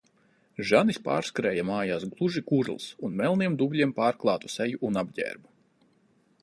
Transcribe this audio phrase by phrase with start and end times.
[0.69, 5.55] Žanis pārskrēja mājās gluži kurls un melniem dubļiem pārklātu seju un apģērbu.